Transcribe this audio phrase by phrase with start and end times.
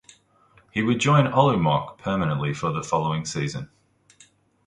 [0.71, 3.69] He would join Olomouc permanently for the following season.